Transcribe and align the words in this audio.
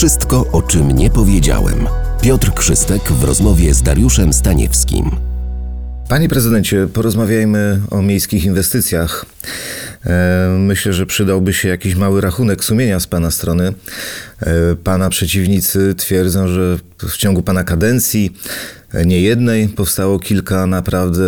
Wszystko, 0.00 0.46
o 0.52 0.62
czym 0.62 0.92
nie 0.92 1.10
powiedziałem. 1.10 1.86
Piotr 2.22 2.54
Krzystek 2.54 3.02
w 3.02 3.24
rozmowie 3.24 3.74
z 3.74 3.82
Dariuszem 3.82 4.32
Staniewskim. 4.32 5.10
Panie 6.08 6.28
prezydencie, 6.28 6.86
porozmawiajmy 6.86 7.80
o 7.90 8.02
miejskich 8.02 8.44
inwestycjach. 8.44 9.26
E, 10.06 10.48
myślę, 10.58 10.92
że 10.92 11.06
przydałby 11.06 11.52
się 11.52 11.68
jakiś 11.68 11.94
mały 11.94 12.20
rachunek 12.20 12.64
sumienia 12.64 13.00
z 13.00 13.06
Pana 13.06 13.30
strony. 13.30 13.72
E, 14.40 14.76
pana 14.84 15.10
przeciwnicy 15.10 15.94
twierdzą, 15.94 16.48
że 16.48 16.78
w 16.98 17.16
ciągu 17.16 17.42
Pana 17.42 17.64
kadencji 17.64 18.36
nie 19.04 19.20
jednej. 19.20 19.68
Powstało 19.68 20.18
kilka 20.18 20.66
naprawdę 20.66 21.22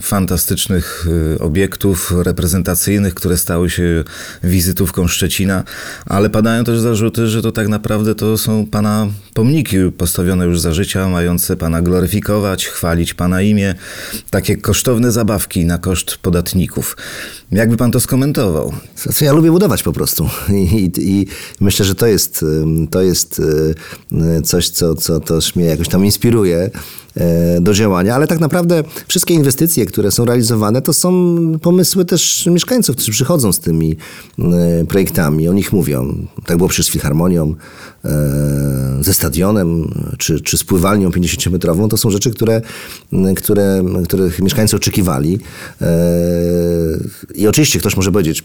fantastycznych 0.00 1.06
y, 1.36 1.38
obiektów 1.38 2.12
reprezentacyjnych, 2.16 3.14
które 3.14 3.36
stały 3.36 3.70
się 3.70 4.04
wizytówką 4.42 5.08
Szczecina, 5.08 5.64
ale 6.06 6.30
padają 6.30 6.64
też 6.64 6.80
zarzuty, 6.80 7.26
że 7.26 7.42
to 7.42 7.52
tak 7.52 7.68
naprawdę 7.68 8.14
to 8.14 8.38
są 8.38 8.66
pana 8.66 9.06
pomniki 9.34 9.76
postawione 9.98 10.44
już 10.44 10.60
za 10.60 10.72
życia, 10.72 11.08
mające 11.08 11.56
pana 11.56 11.82
gloryfikować, 11.82 12.66
chwalić 12.66 13.14
pana 13.14 13.42
imię, 13.42 13.74
takie 14.30 14.56
kosztowne 14.56 15.12
zabawki 15.12 15.64
na 15.64 15.78
koszt 15.78 16.16
podatników. 16.16 16.96
Jakby 17.54 17.76
pan 17.76 17.90
to 17.90 18.00
skomentował? 18.00 18.72
Ja 19.20 19.32
lubię 19.32 19.50
budować 19.50 19.82
po 19.82 19.92
prostu. 19.92 20.28
I, 20.52 20.90
i, 20.98 21.26
myślę, 21.60 21.84
że 21.84 21.94
to 21.94 22.06
jest, 22.06 22.44
to 22.90 23.02
jest 23.02 23.40
y, 24.38 24.42
coś, 24.42 24.68
co, 24.68 24.94
co 24.94 25.20
też 25.20 25.56
mnie 25.56 25.64
jakoś 25.64 25.88
tam 25.88 26.04
inspiruje 26.04 26.70
do 27.60 27.74
działania, 27.74 28.14
ale 28.14 28.26
tak 28.26 28.40
naprawdę 28.40 28.84
wszystkie 29.08 29.34
inwestycje, 29.34 29.86
które 29.86 30.10
są 30.10 30.24
realizowane, 30.24 30.82
to 30.82 30.92
są 30.92 31.36
pomysły 31.62 32.04
też 32.04 32.46
mieszkańców, 32.46 32.96
którzy 32.96 33.12
przychodzą 33.12 33.52
z 33.52 33.60
tymi 33.60 33.96
e, 34.38 34.84
projektami, 34.88 35.48
o 35.48 35.52
nich 35.52 35.72
mówią. 35.72 36.26
Tak 36.46 36.56
było 36.56 36.68
przecież 36.68 36.86
z 36.86 36.90
Filharmonią, 36.90 37.54
e, 38.04 38.10
ze 39.00 39.14
stadionem, 39.14 39.94
czy, 40.18 40.40
czy 40.40 40.58
z 40.58 40.64
pływalnią 40.64 41.10
50-metrową. 41.10 41.88
To 41.88 41.96
są 41.96 42.10
rzeczy, 42.10 42.30
które, 42.30 42.62
które, 43.36 43.84
których 44.04 44.40
mieszkańcy 44.40 44.76
oczekiwali. 44.76 45.38
I 47.34 47.48
oczywiście 47.48 47.78
ktoś 47.78 47.96
może 47.96 48.12
powiedzieć, 48.12 48.42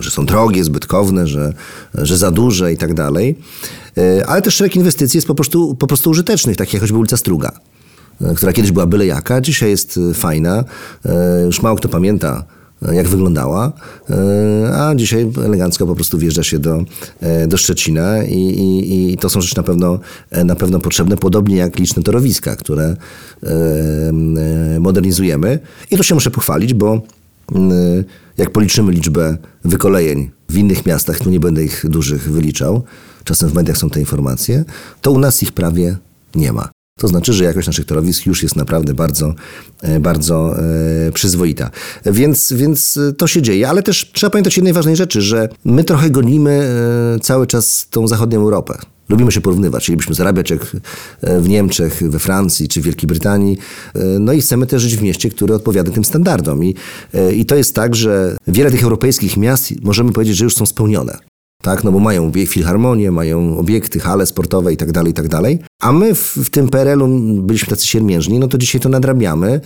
że 0.00 0.10
są 0.10 0.26
drogie, 0.26 0.64
zbytkowne, 0.64 1.26
że, 1.26 1.52
że 1.94 2.16
za 2.16 2.30
duże 2.30 2.72
i 2.72 2.76
tak 2.76 2.94
dalej. 2.94 3.38
Ale 4.26 4.42
też 4.42 4.54
szereg 4.54 4.76
inwestycji 4.76 5.18
jest 5.18 5.26
po 5.26 5.34
prostu, 5.34 5.74
po 5.74 5.86
prostu 5.86 6.10
użytecznych, 6.10 6.56
takich 6.56 6.74
jak 6.74 6.82
choćby 6.82 6.98
ulica 6.98 7.16
Struga, 7.16 7.60
która 8.36 8.52
kiedyś 8.52 8.72
była 8.72 8.86
byle 8.86 9.06
jaka, 9.06 9.40
dzisiaj 9.40 9.70
jest 9.70 10.00
fajna. 10.14 10.64
Już 11.44 11.62
mało 11.62 11.76
kto 11.76 11.88
pamięta, 11.88 12.44
jak 12.92 13.08
wyglądała, 13.08 13.72
a 14.72 14.94
dzisiaj 14.94 15.30
elegancko 15.44 15.86
po 15.86 15.94
prostu 15.94 16.18
wjeżdża 16.18 16.42
się 16.42 16.58
do, 16.58 16.84
do 17.48 17.56
Szczecina 17.56 18.24
i, 18.24 18.38
i, 18.38 19.12
i 19.12 19.18
to 19.18 19.28
są 19.28 19.40
rzeczy 19.40 19.56
na 19.56 19.62
pewno, 19.62 19.98
na 20.44 20.56
pewno 20.56 20.80
potrzebne, 20.80 21.16
podobnie 21.16 21.56
jak 21.56 21.78
liczne 21.78 22.02
torowiska, 22.02 22.56
które 22.56 22.96
modernizujemy. 24.80 25.58
I 25.90 25.96
tu 25.96 26.02
się 26.02 26.14
muszę 26.14 26.30
pochwalić, 26.30 26.74
bo 26.74 27.00
jak 28.38 28.50
policzymy 28.50 28.92
liczbę 28.92 29.36
wykolejeń 29.64 30.30
w 30.48 30.58
innych 30.58 30.86
miastach, 30.86 31.18
tu 31.18 31.30
nie 31.30 31.40
będę 31.40 31.64
ich 31.64 31.84
dużych 31.88 32.32
wyliczał, 32.32 32.82
czasem 33.24 33.48
w 33.48 33.54
mediach 33.54 33.76
są 33.76 33.90
te 33.90 34.00
informacje, 34.00 34.64
to 35.02 35.12
u 35.12 35.18
nas 35.18 35.42
ich 35.42 35.52
prawie 35.52 35.96
nie 36.34 36.52
ma. 36.52 36.73
To 36.98 37.08
znaczy, 37.08 37.32
że 37.32 37.44
jakość 37.44 37.66
naszych 37.66 37.84
torowisk 37.84 38.26
już 38.26 38.42
jest 38.42 38.56
naprawdę 38.56 38.94
bardzo, 38.94 39.34
bardzo 40.00 40.58
e, 40.58 41.12
przyzwoita. 41.12 41.70
Więc, 42.06 42.52
więc 42.52 42.98
to 43.18 43.26
się 43.26 43.42
dzieje, 43.42 43.68
ale 43.68 43.82
też 43.82 44.12
trzeba 44.12 44.30
pamiętać 44.30 44.56
jednej 44.56 44.72
ważnej 44.72 44.96
rzeczy, 44.96 45.22
że 45.22 45.48
my 45.64 45.84
trochę 45.84 46.10
gonimy 46.10 46.50
e, 47.16 47.20
cały 47.20 47.46
czas 47.46 47.86
tą 47.90 48.08
zachodnią 48.08 48.40
Europę. 48.40 48.78
Lubimy 49.08 49.32
się 49.32 49.40
porównywać. 49.40 49.82
Chcielibyśmy 49.82 50.14
zarabiać 50.14 50.50
jak 50.50 50.76
w 51.22 51.48
Niemczech, 51.48 52.02
we 52.10 52.18
Francji 52.18 52.68
czy 52.68 52.80
w 52.80 52.84
Wielkiej 52.84 53.06
Brytanii. 53.06 53.58
No 54.20 54.32
i 54.32 54.40
chcemy 54.40 54.66
też 54.66 54.82
żyć 54.82 54.96
w 54.96 55.02
mieście, 55.02 55.30
które 55.30 55.54
odpowiada 55.54 55.92
tym 55.92 56.04
standardom. 56.04 56.64
I, 56.64 56.74
I 57.32 57.46
to 57.46 57.56
jest 57.56 57.74
tak, 57.74 57.94
że 57.94 58.36
wiele 58.48 58.70
tych 58.70 58.82
europejskich 58.82 59.36
miast 59.36 59.82
możemy 59.82 60.12
powiedzieć, 60.12 60.36
że 60.36 60.44
już 60.44 60.54
są 60.54 60.66
spełnione. 60.66 61.18
Tak, 61.64 61.84
no 61.84 61.92
bo 61.92 61.98
mają 61.98 62.32
filharmonię, 62.46 63.10
mają 63.10 63.58
obiekty, 63.58 64.00
hale 64.00 64.26
sportowe 64.26 64.72
i 64.72 64.76
tak 64.76 64.92
dalej, 64.92 65.10
i 65.10 65.14
tak 65.14 65.28
dalej. 65.28 65.58
A 65.80 65.92
my 65.92 66.14
w, 66.14 66.36
w 66.36 66.50
tym 66.50 66.68
PRL-u 66.68 67.08
byliśmy 67.42 67.68
tacy 67.68 67.86
siermiężni, 67.86 68.38
no 68.38 68.48
to 68.48 68.58
dzisiaj 68.58 68.80
to 68.80 68.88
nadrabiamy. 68.88 69.60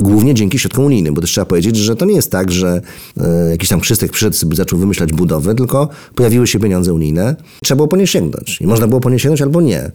Głównie 0.00 0.34
dzięki 0.34 0.58
środkom 0.58 0.84
unijnym, 0.84 1.14
bo 1.14 1.20
też 1.20 1.30
trzeba 1.30 1.44
powiedzieć, 1.44 1.76
że 1.76 1.96
to 1.96 2.04
nie 2.04 2.14
jest 2.14 2.30
tak, 2.30 2.52
że 2.52 2.80
e, 3.20 3.50
jakiś 3.50 3.68
tam 3.68 3.80
Krzystek 3.80 4.12
przyszedł 4.12 4.36
sobie 4.36 4.56
zaczął 4.56 4.78
wymyślać 4.78 5.12
budowę, 5.12 5.54
tylko 5.54 5.88
pojawiły 6.14 6.46
się 6.46 6.58
pieniądze 6.58 6.94
unijne. 6.94 7.36
Trzeba 7.62 7.76
było 7.76 7.88
po 7.88 7.96
nie 7.96 8.06
sięgnąć. 8.06 8.60
I 8.60 8.66
można 8.66 8.86
było 8.86 9.00
po 9.00 9.10
nie 9.10 9.18
sięgnąć 9.18 9.42
albo 9.42 9.60
nie. 9.60 9.90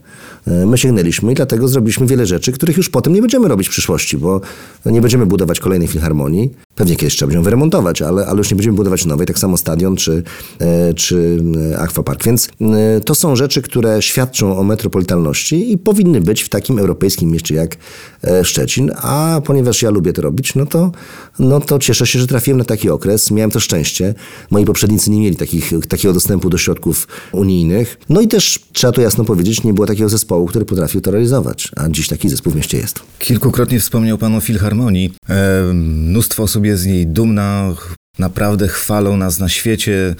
E, 0.46 0.66
my 0.66 0.78
sięgnęliśmy 0.78 1.32
i 1.32 1.34
dlatego 1.34 1.68
zrobiliśmy 1.68 2.06
wiele 2.06 2.26
rzeczy, 2.26 2.52
których 2.52 2.76
już 2.76 2.90
potem 2.90 3.14
nie 3.14 3.20
będziemy 3.20 3.48
robić 3.48 3.68
w 3.68 3.70
przyszłości, 3.70 4.18
bo 4.18 4.40
nie 4.86 5.00
będziemy 5.00 5.26
budować 5.26 5.60
kolejnej 5.60 5.88
filharmonii. 5.88 6.50
Pewnie 6.76 6.96
kiedyś 6.96 7.16
trzeba 7.16 7.26
będzie 7.26 7.38
ją 7.38 7.42
wyremontować, 7.42 8.02
ale, 8.02 8.26
ale 8.26 8.38
już 8.38 8.50
nie 8.50 8.56
będziemy 8.56 8.76
budować 8.76 9.04
nowej, 9.04 9.26
tak 9.26 9.38
samo 9.38 9.56
stadion 9.56 9.96
czy, 9.96 10.22
e, 10.58 10.94
czy 10.94 11.38
aquapark. 11.78 12.24
Więc 12.24 12.48
e, 12.60 13.00
to 13.00 13.14
są 13.14 13.36
rzeczy, 13.36 13.62
które 13.62 14.02
świadczą 14.02 14.58
o 14.58 14.64
metropolitalności 14.64 15.72
i 15.72 15.78
powinny 15.78 16.20
być 16.20 16.42
w 16.42 16.48
takim 16.48 16.78
europejskim 16.78 17.30
mieście 17.30 17.54
jak 17.54 17.76
e, 18.24 18.44
Szczecin. 18.44 18.90
A 18.96 19.40
ponieważ 19.44 19.82
ja 19.82 19.90
lubię 19.90 20.12
to 20.12 20.22
robić, 20.22 20.54
no 20.54 20.66
to, 20.66 20.92
no 21.38 21.60
to 21.60 21.78
cieszę 21.78 22.06
się, 22.06 22.18
że 22.18 22.26
trafiłem 22.26 22.58
na 22.58 22.64
taki 22.64 22.90
okres. 22.90 23.30
Miałem 23.30 23.50
to 23.50 23.60
szczęście. 23.60 24.14
Moi 24.50 24.64
poprzednicy 24.64 25.10
nie 25.10 25.20
mieli 25.20 25.36
takich, 25.36 25.72
takiego 25.88 26.14
dostępu 26.14 26.50
do 26.50 26.58
środków 26.58 27.08
unijnych. 27.32 27.98
No 28.08 28.20
i 28.20 28.28
też, 28.28 28.60
trzeba 28.72 28.92
to 28.92 29.00
jasno 29.00 29.24
powiedzieć, 29.24 29.64
nie 29.64 29.74
było 29.74 29.86
takiego 29.86 30.08
zespołu, 30.08 30.46
który 30.46 30.64
potrafił 30.64 31.00
to 31.00 31.10
realizować. 31.10 31.68
A 31.76 31.88
dziś 31.88 32.08
taki 32.08 32.28
zespół 32.28 32.52
w 32.52 32.56
mieście 32.56 32.78
jest. 32.78 33.00
Kilkukrotnie 33.18 33.80
wspomniał 33.80 34.18
Pan 34.18 34.34
o 34.34 34.40
Filharmonii. 34.40 35.14
E, 35.28 35.62
mnóstwo 35.72 36.42
osób 36.42 36.65
jest 36.66 36.82
z 36.82 36.86
niej 36.86 37.06
dumna, 37.06 37.74
naprawdę 38.18 38.68
chwalą 38.68 39.16
nas 39.16 39.38
na 39.38 39.48
świecie, 39.48 40.14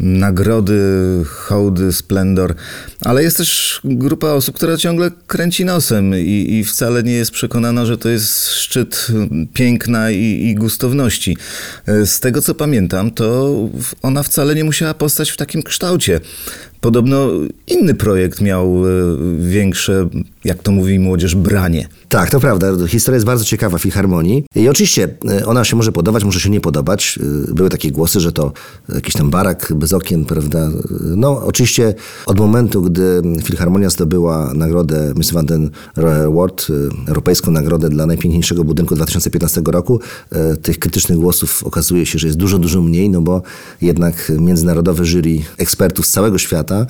nagrody, 0.00 0.80
hołdy, 1.26 1.92
splendor, 1.92 2.54
ale 3.00 3.22
jest 3.22 3.36
też 3.36 3.80
grupa 3.84 4.26
osób, 4.26 4.56
która 4.56 4.76
ciągle 4.76 5.10
kręci 5.26 5.64
nosem 5.64 6.14
i, 6.14 6.46
i 6.50 6.64
wcale 6.64 7.02
nie 7.02 7.12
jest 7.12 7.30
przekonana, 7.30 7.86
że 7.86 7.98
to 7.98 8.08
jest 8.08 8.48
szczyt 8.48 9.06
piękna 9.54 10.10
i, 10.10 10.46
i 10.46 10.54
gustowności. 10.54 11.36
Z 11.86 12.20
tego 12.20 12.42
co 12.42 12.54
pamiętam, 12.54 13.10
to 13.10 13.56
ona 14.02 14.22
wcale 14.22 14.54
nie 14.54 14.64
musiała 14.64 14.94
postać 14.94 15.30
w 15.30 15.36
takim 15.36 15.62
kształcie. 15.62 16.20
Podobno 16.80 17.30
inny 17.66 17.94
projekt 17.94 18.40
miał 18.40 18.86
e, 18.86 18.90
większe, 19.38 20.08
jak 20.44 20.62
to 20.62 20.72
mówi 20.72 20.98
młodzież, 20.98 21.34
branie. 21.34 21.88
Tak, 22.08 22.30
to 22.30 22.40
prawda. 22.40 22.66
Historia 22.88 23.16
jest 23.16 23.26
bardzo 23.26 23.44
ciekawa 23.44 23.78
Filharmonii. 23.78 24.44
I 24.54 24.68
oczywiście 24.68 25.08
e, 25.28 25.46
ona 25.46 25.64
się 25.64 25.76
może 25.76 25.92
podobać, 25.92 26.24
może 26.24 26.40
się 26.40 26.50
nie 26.50 26.60
podobać. 26.60 27.18
E, 27.50 27.54
były 27.54 27.68
takie 27.68 27.90
głosy, 27.90 28.20
że 28.20 28.32
to 28.32 28.52
jakiś 28.94 29.14
tam 29.14 29.30
barak 29.30 29.72
bez 29.76 29.92
okien, 29.92 30.24
prawda? 30.24 30.70
No, 31.00 31.42
oczywiście 31.46 31.94
od 32.26 32.38
momentu, 32.38 32.82
gdy 32.82 33.22
Filharmonia 33.44 33.90
zdobyła 33.90 34.52
nagrodę 34.54 35.12
Miss 35.16 35.30
Van 35.30 35.46
den 35.46 35.70
Award, 36.26 36.66
europejską 37.08 37.50
nagrodę 37.50 37.88
dla 37.88 38.06
najpiękniejszego 38.06 38.64
budynku 38.64 38.94
2015 38.94 39.62
roku, 39.66 40.00
tych 40.62 40.78
krytycznych 40.78 41.18
głosów 41.18 41.64
okazuje 41.64 42.06
się, 42.06 42.18
że 42.18 42.26
jest 42.26 42.38
dużo, 42.38 42.58
dużo 42.58 42.82
mniej, 42.82 43.10
no 43.10 43.20
bo 43.20 43.42
jednak 43.82 44.32
międzynarodowe 44.40 45.04
jury 45.04 45.38
ekspertów 45.58 46.06
z 46.06 46.10
całego 46.10 46.38
świata 46.38 46.67
lata 46.70 46.86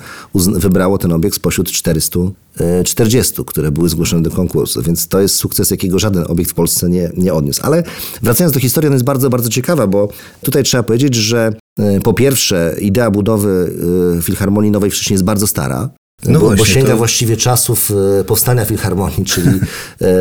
wybrało 0.59 0.97
ten 0.97 1.11
obiekt 1.11 1.35
spośród 1.35 1.71
440, 1.71 3.33
które 3.45 3.71
były 3.71 3.89
zgłoszone 3.89 4.23
do 4.23 4.31
konkursu. 4.31 4.81
Więc 4.81 5.07
to 5.07 5.21
jest 5.21 5.35
sukces, 5.35 5.71
jakiego 5.71 5.99
żaden 5.99 6.25
obiekt 6.27 6.51
w 6.51 6.53
Polsce 6.53 6.89
nie, 6.89 7.11
nie 7.17 7.33
odniósł. 7.33 7.61
Ale 7.63 7.83
wracając 8.21 8.53
do 8.53 8.59
historii, 8.59 8.87
ona 8.87 8.95
jest 8.95 9.05
bardzo, 9.05 9.29
bardzo 9.29 9.49
ciekawa, 9.49 9.87
bo 9.87 10.09
tutaj 10.41 10.63
trzeba 10.63 10.83
powiedzieć, 10.83 11.15
że 11.15 11.53
e, 11.79 11.99
po 11.99 12.13
pierwsze 12.13 12.75
idea 12.81 13.11
budowy 13.11 13.73
e, 14.17 14.21
Filharmonii 14.21 14.71
Nowej 14.71 14.91
w 14.91 14.95
Szczecinie 14.95 15.13
jest 15.13 15.25
bardzo 15.25 15.47
stara. 15.47 15.89
No 16.25 16.39
bo, 16.39 16.45
właśnie, 16.45 16.57
bo 16.57 16.65
sięga 16.65 16.91
to... 16.91 16.97
właściwie 16.97 17.37
czasów 17.37 17.91
e, 18.19 18.23
powstania 18.23 18.65
Filharmonii, 18.65 19.25
czyli 19.25 19.59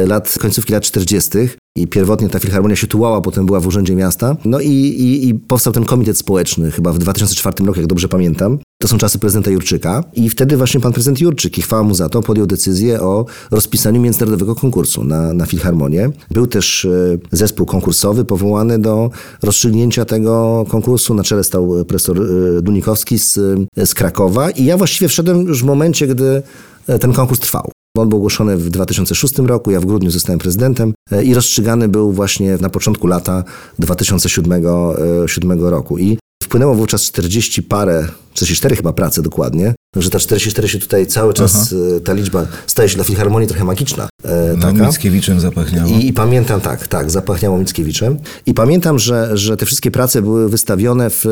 lat, 0.07 0.35
końcówki 0.41 0.73
lat 0.73 0.83
40. 0.83 1.31
I 1.77 1.87
pierwotnie 1.87 2.29
ta 2.29 2.39
filharmonia 2.39 2.77
się 2.77 2.87
tułała, 2.87 3.21
potem 3.21 3.47
była 3.47 3.61
w 3.61 3.67
Urzędzie 3.67 3.95
Miasta. 3.95 4.37
No 4.45 4.61
i, 4.61 4.71
i, 4.71 5.29
i 5.29 5.35
powstał 5.35 5.73
ten 5.73 5.85
komitet 5.85 6.19
społeczny 6.19 6.71
chyba 6.71 6.93
w 6.93 6.99
2004 6.99 7.67
roku, 7.67 7.81
jak 7.81 7.89
dobrze 7.89 8.09
pamiętam. 8.09 8.59
To 8.81 8.89
są 8.89 8.99
czasy 8.99 9.19
prezydenta 9.19 9.51
Jurczyka 9.51 10.05
i 10.15 10.29
wtedy 10.29 10.57
właśnie 10.57 10.81
pan 10.81 10.93
prezydent 10.93 11.21
Jurczyk, 11.21 11.59
i 11.59 11.63
chwała 11.63 11.83
mu 11.83 11.95
za 11.95 12.09
to, 12.09 12.23
podjął 12.23 12.47
decyzję 12.47 13.01
o 13.01 13.27
rozpisaniu 13.51 14.01
międzynarodowego 14.01 14.55
konkursu 14.55 15.05
na, 15.05 15.35
na 15.35 15.47
filharmonię. 15.47 16.11
Był 16.31 16.47
też 16.47 16.85
e, 16.85 17.19
zespół 17.33 17.67
konkursowy 17.67 18.25
powołany 18.25 18.79
do 18.79 19.11
rozstrzygnięcia 19.43 20.05
tego 20.05 20.65
konkursu. 20.69 21.15
Na 21.15 21.23
czele 21.23 21.45
stał 21.45 21.85
profesor 21.85 22.19
e, 22.23 22.63
Dunikowski 22.63 23.19
z, 23.19 23.35
z 23.77 23.95
Krakowa 23.95 24.51
i 24.51 24.65
ja 24.65 24.77
właściwie 24.77 25.09
wszedłem 25.09 25.41
już 25.41 25.63
w 25.63 25.67
momencie, 25.67 26.07
gdy 26.07 26.43
e, 26.87 26.99
ten 26.99 27.13
konkurs 27.13 27.41
trwał. 27.41 27.71
On 27.97 28.09
był 28.09 28.19
ogłoszony 28.19 28.57
w 28.57 28.71
2006 28.71 29.39
roku, 29.39 29.71
ja 29.71 29.81
w 29.81 29.87
grudniu 29.87 30.11
zostałem 30.11 30.39
prezydentem 30.39 30.95
i 31.25 31.35
rozstrzygany 31.35 31.89
był 31.89 32.13
właśnie 32.13 32.59
na 32.61 32.69
początku 32.71 33.07
lata 33.07 33.45
2007 33.79 34.65
roku. 35.61 35.99
I 35.99 36.19
Wpłynęło 36.49 36.75
wówczas 36.75 37.03
40 37.03 37.63
parę, 37.63 38.09
44 38.33 38.77
chyba 38.77 38.93
prace 38.93 39.23
dokładnie, 39.23 39.75
że 39.97 40.11
ta 40.11 40.19
44 40.19 40.69
się 40.69 40.79
tutaj 40.79 41.07
cały 41.07 41.35
czas, 41.35 41.75
e, 41.97 42.01
ta 42.01 42.13
liczba 42.13 42.47
staje 42.67 42.89
się 42.89 42.95
dla 42.95 43.05
Filharmonii 43.05 43.49
trochę 43.49 43.65
magiczna. 43.65 44.09
E, 44.25 44.55
No, 44.57 44.73
taka. 44.73 44.87
Mickiewiczem 44.87 45.41
zapachniało. 45.41 45.91
I, 45.91 46.07
I 46.07 46.13
pamiętam, 46.13 46.61
tak, 46.61 46.87
tak, 46.87 47.11
zapachniało 47.11 47.59
Mickiewiczem. 47.59 48.19
I 48.47 48.55
pamiętam, 48.55 48.99
że, 48.99 49.37
że 49.37 49.57
te 49.57 49.67
wszystkie 49.67 49.91
prace 49.91 50.23
były 50.23 50.49
wystawione 50.49 51.11
w 51.11 51.27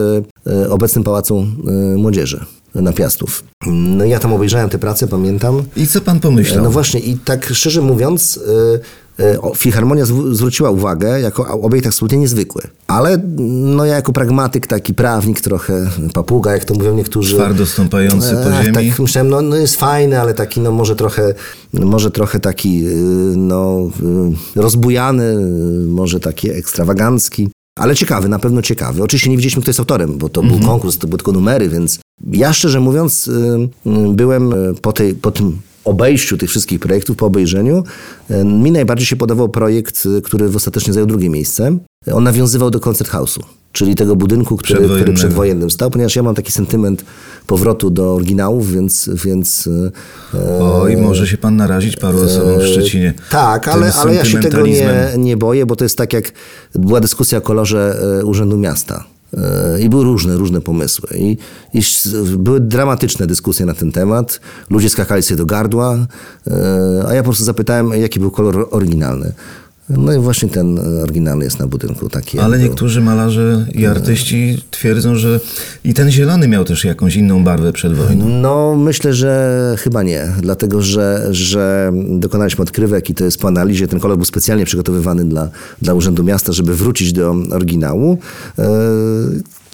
e, 0.46 0.70
obecnym 0.70 1.04
Pałacu 1.04 1.46
e, 1.66 1.96
Młodzieży 1.96 2.44
na 2.82 2.93
Piastów. 2.93 3.44
No 3.67 4.05
ja 4.05 4.19
tam 4.19 4.32
obejrzałem 4.32 4.69
te 4.70 4.78
prace, 4.78 5.06
pamiętam. 5.08 5.62
I 5.76 5.87
co 5.87 6.00
pan 6.00 6.20
pomyślał? 6.20 6.64
No 6.64 6.70
właśnie, 6.70 7.00
i 7.00 7.19
tak 7.19 7.46
szczerze 7.52 7.82
mówiąc, 7.82 8.37
y, 9.19 9.23
y, 9.23 9.38
Filharmonia 9.56 10.05
zw- 10.05 10.34
zwróciła 10.34 10.70
uwagę 10.70 11.20
jako 11.20 11.61
obiekt 11.61 11.87
absolutnie 11.87 12.19
niezwykły. 12.19 12.62
Ale 12.87 13.19
no 13.38 13.84
ja 13.84 13.94
jako 13.94 14.12
pragmatyk, 14.12 14.67
taki 14.67 14.94
prawnik 14.94 15.40
trochę, 15.40 15.90
papuga, 16.14 16.52
jak 16.52 16.64
to 16.64 16.75
mówią 16.75 16.94
niektórzy. 16.94 17.34
Twardo 17.37 17.67
stąpający 17.67 18.32
po 18.32 18.50
Ach, 18.56 18.62
ziemi. 18.64 18.75
Tak 18.75 18.99
myślałem, 18.99 19.28
no, 19.31 19.43
no 19.43 19.56
jest 19.56 19.76
fajny, 19.76 20.20
ale 20.20 20.34
taki 20.34 20.61
no 20.61 20.73
może 20.73 20.96
trochę, 20.96 21.34
może 21.73 22.11
trochę 22.11 22.40
taki 22.40 22.87
y, 22.88 22.93
no 23.37 23.90
rozbujany, 24.56 25.37
może 25.87 26.20
taki 26.20 26.50
ekstrawagancki. 26.50 27.49
Ale 27.78 27.94
ciekawy, 27.94 28.28
na 28.28 28.38
pewno 28.38 28.62
ciekawy. 28.62 29.02
Oczywiście 29.02 29.31
nie 29.31 29.37
wiedzieliśmy, 29.37 29.62
kto 29.62 29.69
jest 29.70 29.81
autorem, 29.81 30.19
bo 30.19 30.28
to 30.28 30.43
był 30.43 30.58
konkurs, 30.61 30.99
to 30.99 31.06
były 31.06 31.19
tylko 31.19 31.32
numery, 31.32 31.69
więc 31.69 31.99
ja 32.32 32.52
szczerze 32.52 32.80
mówiąc 32.80 33.28
y, 33.28 33.32
y, 33.86 33.90
byłem 34.14 34.52
y, 34.52 34.74
po, 34.74 34.92
tej, 34.92 35.14
po 35.14 35.30
tym 35.30 35.58
obejściu 35.84 36.38
tych 36.38 36.50
wszystkich 36.50 36.80
projektów, 36.80 37.16
po 37.16 37.26
obejrzeniu, 37.26 37.84
mi 38.44 38.72
najbardziej 38.72 39.06
się 39.06 39.16
podobał 39.16 39.48
projekt, 39.48 40.08
który 40.24 40.50
ostatecznie 40.56 40.92
zajął 40.92 41.06
drugie 41.06 41.30
miejsce. 41.30 41.78
On 42.12 42.24
nawiązywał 42.24 42.70
do 42.70 42.80
Concert 42.80 43.10
House'u, 43.10 43.40
czyli 43.72 43.94
tego 43.94 44.16
budynku, 44.16 44.56
który, 44.56 44.78
który 44.78 44.88
Przedwojennego. 44.88 45.18
przedwojennym 45.18 45.70
stał, 45.70 45.90
ponieważ 45.90 46.16
ja 46.16 46.22
mam 46.22 46.34
taki 46.34 46.52
sentyment 46.52 47.04
powrotu 47.46 47.90
do 47.90 48.14
oryginałów, 48.14 48.72
więc... 48.72 49.10
więc 49.24 49.68
Oj, 50.60 50.96
może 50.96 51.26
się 51.26 51.38
pan 51.38 51.56
narazić 51.56 51.96
paru 51.96 52.22
osobom 52.22 52.58
w 52.60 52.66
Szczecinie. 52.66 53.14
tak, 53.30 53.68
ale, 53.68 53.92
ale 53.94 54.14
ja 54.14 54.24
się 54.24 54.40
tego 54.40 54.66
nie, 54.66 55.10
nie 55.18 55.36
boję, 55.36 55.66
bo 55.66 55.76
to 55.76 55.84
jest 55.84 55.98
tak 55.98 56.12
jak 56.12 56.32
była 56.74 57.00
dyskusja 57.00 57.38
o 57.38 57.40
kolorze 57.40 58.00
Urzędu 58.24 58.56
Miasta. 58.56 59.04
E, 59.34 59.81
I 59.81 59.88
były 59.88 60.05
różne, 60.05 60.37
różne 60.37 60.61
pomysły. 60.61 61.08
I, 61.19 61.37
I 61.75 61.82
były 62.38 62.61
dramatyczne 62.61 63.26
dyskusje 63.26 63.67
na 63.67 63.75
ten 63.75 63.93
temat. 63.93 64.40
Ludzie 64.70 64.90
skakali 64.90 65.23
sobie 65.23 65.38
do 65.38 65.46
gardła, 65.46 66.06
e, 66.46 67.05
a 67.08 67.14
ja 67.14 67.23
po 67.23 67.28
prostu 67.28 67.44
zapytałem, 67.44 67.90
jaki 68.00 68.20
był 68.20 68.31
kolor 68.31 68.69
oryginalny. 68.70 69.32
No 69.88 70.12
i 70.12 70.18
właśnie 70.18 70.48
ten 70.48 70.78
e, 70.78 71.02
oryginalny 71.02 71.44
jest 71.44 71.58
na 71.58 71.66
budynku. 71.66 72.08
Taki 72.08 72.38
Ale 72.38 72.58
niektórzy 72.58 73.00
malarze 73.00 73.66
i 73.74 73.86
artyści 73.86 74.62
twierdzą, 74.70 75.16
że 75.16 75.40
i 75.84 75.94
ten 75.94 76.10
zielony 76.10 76.48
miał 76.48 76.64
też 76.64 76.84
jakąś 76.84 77.16
inną 77.16 77.44
barwę 77.44 77.72
przed 77.72 77.94
wojną. 77.94 78.28
No, 78.28 78.76
myślę, 78.76 79.14
że 79.14 79.74
chyba 79.78 80.02
nie, 80.02 80.28
dlatego 80.40 80.82
że, 80.82 81.28
że 81.30 81.92
dokonaliśmy 82.08 82.62
odkrywek 82.62 83.10
i 83.10 83.14
to 83.14 83.24
jest 83.24 83.40
po 83.40 83.48
analizie. 83.48 83.88
Ten 83.88 84.00
kolor 84.00 84.16
był 84.16 84.24
specjalnie 84.24 84.64
przygotowywany 84.64 85.24
dla, 85.24 85.48
dla 85.82 85.94
Urzędu 85.94 86.24
Miasta, 86.24 86.52
żeby 86.52 86.76
wrócić 86.76 87.12
do 87.12 87.34
oryginału. 87.50 88.18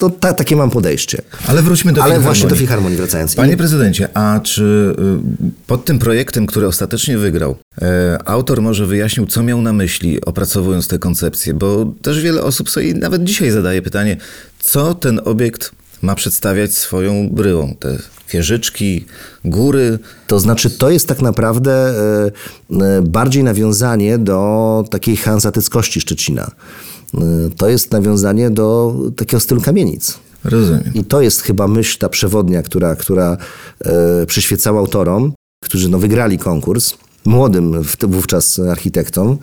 To 0.02 0.10
ta, 0.10 0.32
takie 0.32 0.56
mam 0.56 0.70
podejście. 0.70 1.22
Ale 1.46 1.62
wróćmy 1.62 1.92
do 1.92 2.02
Ale 2.02 2.20
właśnie 2.20 2.48
do 2.48 2.56
Filharmonii 2.56 2.96
wracając. 2.96 3.34
Panie 3.34 3.56
prezydencie, 3.56 4.08
a 4.16 4.40
czy 4.40 4.94
y, 5.42 5.66
pod 5.66 5.84
tym 5.84 5.98
projektem, 5.98 6.46
który 6.46 6.66
ostatecznie 6.66 7.18
wygrał, 7.18 7.56
e, 7.82 8.18
autor 8.24 8.62
może 8.62 8.86
wyjaśnił, 8.86 9.26
co 9.26 9.42
miał 9.42 9.62
na 9.62 9.72
myśli, 9.72 10.24
opracowując 10.24 10.88
tę 10.88 10.98
koncepcję? 10.98 11.54
Bo 11.54 11.92
też 12.02 12.20
wiele 12.20 12.42
osób 12.42 12.70
sobie 12.70 12.94
nawet 12.94 13.24
dzisiaj 13.24 13.50
zadaje 13.50 13.82
pytanie, 13.82 14.16
co 14.58 14.94
ten 14.94 15.20
obiekt 15.24 15.70
ma 16.02 16.14
przedstawiać 16.14 16.74
swoją 16.74 17.28
bryłą? 17.30 17.74
Te 17.80 17.98
wieżyczki, 18.32 19.06
góry. 19.44 19.98
To 20.26 20.40
znaczy, 20.40 20.70
to 20.70 20.90
jest 20.90 21.08
tak 21.08 21.22
naprawdę 21.22 21.94
e, 22.70 23.02
bardziej 23.02 23.44
nawiązanie 23.44 24.18
do 24.18 24.84
takiej 24.90 25.16
hanzatyckości 25.16 26.00
Szczecina. 26.00 26.50
E, 27.14 27.20
To 27.56 27.68
jest 27.68 27.92
nawiązanie 27.92 28.50
do 28.50 28.94
takiego 29.16 29.40
stylu 29.40 29.60
kamienic. 29.60 30.18
Rozumiem. 30.44 30.90
I 30.94 31.04
to 31.04 31.20
jest 31.20 31.42
chyba 31.42 31.68
myśl 31.68 31.98
ta 31.98 32.08
przewodnia, 32.08 32.62
która, 32.62 32.96
która 32.96 33.36
e, 33.84 34.26
przyświecała 34.26 34.80
autorom, 34.80 35.32
którzy 35.64 35.88
no, 35.88 35.98
wygrali 35.98 36.38
konkurs, 36.38 36.94
młodym 37.24 37.82
wówczas 38.00 38.58
architektom, 38.58 39.38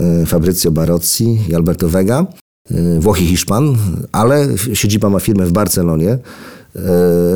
e, 0.00 0.26
Fabrycio 0.26 0.70
Barozzi 0.70 1.38
i 1.48 1.54
Alberto 1.54 1.88
Vega, 1.88 2.26
e, 2.70 3.00
Włoch 3.00 3.20
i 3.20 3.26
Hiszpan, 3.26 3.76
ale 4.12 4.48
siedziba 4.72 5.10
ma 5.10 5.20
firmę 5.20 5.46
w 5.46 5.52
Barcelonie, 5.52 6.18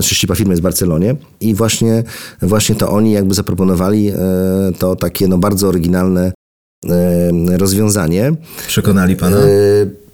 siedziba 0.00 0.34
firmy 0.34 0.52
jest 0.52 0.62
w 0.62 0.62
Barcelonie 0.62 1.16
i 1.40 1.54
właśnie, 1.54 2.04
właśnie 2.42 2.74
to 2.74 2.90
oni 2.90 3.12
jakby 3.12 3.34
zaproponowali 3.34 4.12
to 4.78 4.96
takie 4.96 5.28
no, 5.28 5.38
bardzo 5.38 5.68
oryginalne 5.68 6.32
rozwiązanie. 7.58 8.32
Przekonali 8.66 9.16
pana? 9.16 9.36
E, 9.36 9.46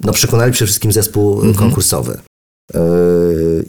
No, 0.05 0.13
przekonali 0.13 0.53
przede 0.53 0.67
wszystkim 0.67 0.93
zespół 0.93 1.51
e, 1.51 1.55
konkursowy. 1.55 2.19
E, 2.75 2.81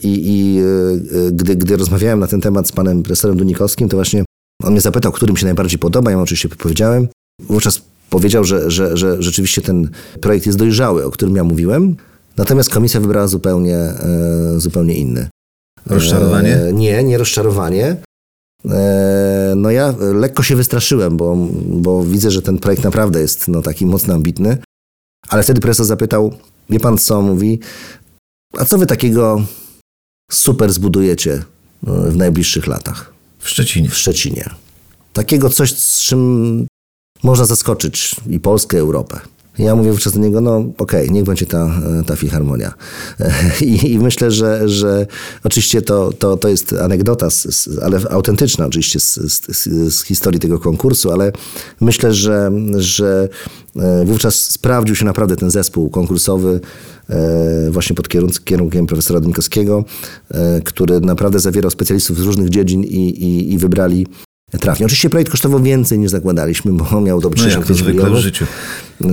I, 0.03 0.21
i 0.25 0.59
e, 0.59 1.31
gdy, 1.31 1.55
gdy 1.55 1.77
rozmawiałem 1.77 2.19
na 2.19 2.27
ten 2.27 2.41
temat 2.41 2.67
z 2.67 2.71
panem 2.71 3.03
profesorem 3.03 3.37
Dunikowskim, 3.37 3.89
to 3.89 3.97
właśnie 3.97 4.25
on 4.63 4.71
mnie 4.71 4.81
zapytał, 4.81 5.11
który 5.11 5.33
mi 5.33 5.39
się 5.39 5.45
najbardziej 5.45 5.79
podoba. 5.79 6.11
Ja 6.11 6.17
mu 6.17 6.23
oczywiście 6.23 6.49
powiedziałem. 6.49 7.07
Wówczas 7.41 7.81
powiedział, 8.09 8.43
że, 8.43 8.71
że, 8.71 8.97
że 8.97 9.21
rzeczywiście 9.23 9.61
ten 9.61 9.89
projekt 10.21 10.45
jest 10.45 10.57
dojrzały, 10.57 11.05
o 11.05 11.11
którym 11.11 11.35
ja 11.35 11.43
mówiłem. 11.43 11.95
Natomiast 12.37 12.69
komisja 12.69 12.99
wybrała 12.99 13.27
zupełnie, 13.27 13.75
e, 13.75 13.99
zupełnie 14.57 14.93
inny. 14.97 15.29
Rozczarowanie? 15.85 16.55
E, 16.55 16.73
nie, 16.73 17.03
nie 17.03 17.17
rozczarowanie. 17.17 17.95
E, 18.65 19.53
No 19.55 19.71
ja 19.71 19.93
lekko 19.99 20.43
się 20.43 20.55
wystraszyłem, 20.55 21.17
bo, 21.17 21.35
bo 21.65 22.03
widzę, 22.03 22.31
że 22.31 22.41
ten 22.41 22.57
projekt 22.57 22.83
naprawdę 22.83 23.19
jest 23.21 23.47
no, 23.47 23.61
taki 23.61 23.85
mocno 23.85 24.13
ambitny. 24.13 24.57
Ale 25.27 25.43
wtedy 25.43 25.61
profesor 25.61 25.85
zapytał, 25.85 26.33
wie 26.69 26.79
pan 26.79 26.97
co, 26.97 27.21
mówi, 27.21 27.59
a 28.57 28.65
co 28.65 28.77
wy 28.77 28.85
takiego 28.85 29.45
super 30.31 30.73
zbudujecie 30.73 31.33
e, 31.33 31.43
w 32.11 32.17
najbliższych 32.17 32.67
latach 32.67 33.13
W 33.39 33.49
Szczecinie. 33.49 33.89
w 33.89 33.97
Szczecinie? 33.97 34.49
Takiego 35.13 35.49
coś, 35.49 35.79
z 35.79 36.01
czym 36.01 36.67
można 37.23 37.45
zaskoczyć 37.45 38.15
i 38.29 38.39
Polskę, 38.39 38.77
i 38.77 38.79
Europę. 38.79 39.19
Ja 39.59 39.75
mówię 39.75 39.91
wówczas 39.91 40.13
do 40.13 40.19
niego, 40.19 40.41
no 40.41 40.65
okej, 40.77 41.11
niech 41.11 41.23
będzie 41.23 41.45
ta, 41.45 41.71
ta 42.05 42.15
filharmonia. 42.15 42.73
I, 43.61 43.91
I 43.91 43.99
myślę, 43.99 44.31
że, 44.31 44.69
że 44.69 45.07
oczywiście 45.43 45.81
to, 45.81 46.13
to, 46.13 46.37
to 46.37 46.47
jest 46.47 46.73
anegdota, 46.73 47.29
z, 47.29 47.69
ale 47.83 47.99
autentyczna 48.09 48.65
oczywiście 48.65 48.99
z, 48.99 49.15
z, 49.15 49.63
z 49.95 50.03
historii 50.03 50.39
tego 50.39 50.59
konkursu, 50.59 51.11
ale 51.11 51.31
myślę, 51.81 52.13
że, 52.13 52.51
że 52.77 53.29
e, 53.75 54.05
wówczas 54.05 54.35
sprawdził 54.35 54.95
się 54.95 55.05
naprawdę 55.05 55.35
ten 55.35 55.51
zespół 55.51 55.89
konkursowy 55.89 56.59
e, 57.09 57.71
właśnie 57.71 57.95
pod 57.95 58.09
kierunkiem, 58.43 58.87
profesora 58.87 59.19
Dymkowskiego, 59.19 59.85
e, 60.31 60.61
który 60.61 60.99
naprawdę 61.01 61.39
zawierał 61.39 61.71
specjalistów 61.71 62.17
z 62.17 62.21
różnych 62.21 62.49
dziedzin 62.49 62.83
i, 62.83 63.09
i, 63.09 63.53
i 63.53 63.57
wybrali 63.57 64.07
trafnie. 64.51 64.85
Oczywiście 64.85 65.09
projekt 65.09 65.31
kosztował 65.31 65.59
więcej 65.63 65.99
niż 65.99 66.11
zakładaliśmy, 66.11 66.73
bo 66.73 67.01
miał 67.01 67.19
No 67.21 67.29
to 67.29 67.37
65 67.37 67.77
zwykle 67.79 67.93
w 67.93 67.95
milionów 67.97 68.19
życiu. 68.19 68.45
e, 69.01 69.07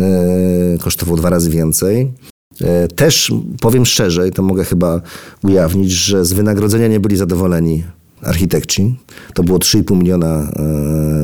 kosztował 0.79 1.17
dwa 1.17 1.31
razy 1.31 1.51
więcej. 1.51 2.13
E, 2.61 2.89
Też 2.89 3.33
powiem 3.61 3.87
szczerze, 3.87 4.29
i 4.29 4.33
to 4.33 4.43
mogę 4.43 4.65
chyba 4.65 5.01
ujawnić, 5.43 5.91
że 5.93 6.25
z 6.25 6.33
wynagrodzenia 6.33 6.89
nie 6.89 7.01
byli 7.01 7.17
zadowoleni 7.17 7.85
architekci. 8.23 8.97
To 9.35 9.43
było 9.43 9.59
3,5 9.59 9.97
miliona 9.97 10.51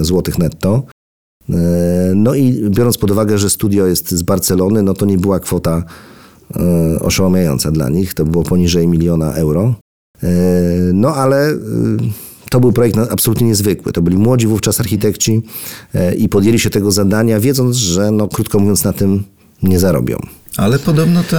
e, 0.01 0.05
złotych 0.05 0.39
netto. 0.39 0.83
No 2.15 2.35
i 2.35 2.71
biorąc 2.71 2.99
pod 2.99 3.11
uwagę, 3.11 3.39
że 3.39 3.51
studio 3.51 3.87
jest 3.87 4.11
z 4.11 4.23
Barcelony, 4.23 4.83
no 4.83 4.95
to 4.95 5.07
nie 5.07 5.19
była 5.19 5.41
kwota 5.41 5.83
oszałamiająca 7.01 7.71
dla 7.71 7.89
nich. 7.89 8.15
To 8.15 8.25
było 8.25 8.45
poniżej 8.45 8.89
miliona 8.89 9.33
euro. 9.35 9.75
No 10.95 11.15
ale 11.15 11.55
to 12.51 12.61
był 12.61 12.73
projekt 12.73 12.99
absolutnie 13.11 13.47
niezwykły. 13.47 13.93
To 13.93 14.03
byli 14.03 14.17
młodzi 14.17 14.47
wówczas 14.47 14.81
architekci 14.81 15.43
e, 15.95 16.15
i 16.15 16.29
podjęli 16.29 16.59
się 16.59 16.71
tego 16.71 16.91
zadania, 16.91 17.41
wiedząc, 17.41 17.77
że 17.77 18.11
no, 18.11 18.29
krótko 18.29 18.59
mówiąc 18.59 18.85
na 18.85 18.93
tym 18.93 19.25
nie 19.63 19.79
zarobią. 19.79 20.19
Ale 20.57 20.79
podobno 20.79 21.23
to, 21.23 21.37